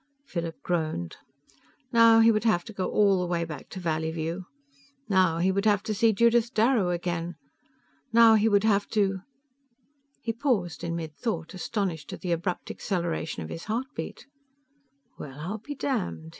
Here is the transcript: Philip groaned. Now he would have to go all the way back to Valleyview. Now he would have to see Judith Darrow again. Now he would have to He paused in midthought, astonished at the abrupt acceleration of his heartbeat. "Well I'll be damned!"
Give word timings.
Philip 0.25 0.59
groaned. 0.63 1.17
Now 1.91 2.21
he 2.21 2.31
would 2.31 2.43
have 2.43 2.63
to 2.63 2.73
go 2.73 2.89
all 2.89 3.19
the 3.19 3.27
way 3.27 3.45
back 3.45 3.69
to 3.69 3.79
Valleyview. 3.79 4.45
Now 5.07 5.37
he 5.37 5.51
would 5.51 5.65
have 5.65 5.83
to 5.83 5.93
see 5.93 6.11
Judith 6.11 6.55
Darrow 6.55 6.89
again. 6.89 7.35
Now 8.11 8.33
he 8.33 8.49
would 8.49 8.63
have 8.63 8.87
to 8.97 9.19
He 10.19 10.33
paused 10.33 10.83
in 10.83 10.95
midthought, 10.95 11.53
astonished 11.53 12.11
at 12.13 12.21
the 12.21 12.31
abrupt 12.31 12.71
acceleration 12.71 13.43
of 13.43 13.49
his 13.49 13.65
heartbeat. 13.65 14.25
"Well 15.19 15.39
I'll 15.39 15.59
be 15.59 15.75
damned!" 15.75 16.29